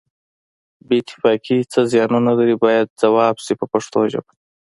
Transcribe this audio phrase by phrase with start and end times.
[0.87, 4.31] بې اتفاقي څه زیانونه لري باید ځواب شي په پښتو ژبه.